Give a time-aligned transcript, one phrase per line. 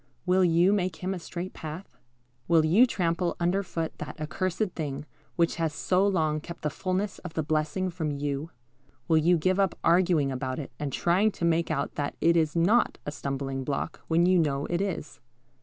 [0.25, 1.95] Will you make Him a straight path?
[2.47, 7.19] Will you trample under foot that accursed thing which has so long kept the fulness
[7.19, 8.49] of the blessing from you?
[9.07, 12.55] Will you give up arguing about it and trying to make out that it is
[12.55, 15.19] not a stumbling block, when you know it is?